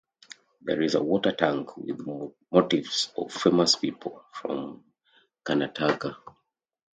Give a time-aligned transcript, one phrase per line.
[0.63, 2.07] There is a water tank with
[2.51, 4.83] motifs of famous people from
[5.45, 6.15] Karnataka.